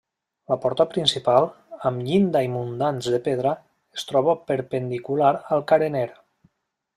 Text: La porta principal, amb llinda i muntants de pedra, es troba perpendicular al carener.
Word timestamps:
La 0.51 0.55
porta 0.61 0.85
principal, 0.93 1.45
amb 1.89 2.01
llinda 2.07 2.41
i 2.47 2.49
muntants 2.53 3.09
de 3.17 3.19
pedra, 3.27 3.53
es 3.99 4.09
troba 4.13 4.35
perpendicular 4.49 5.31
al 5.59 5.63
carener. 5.75 6.09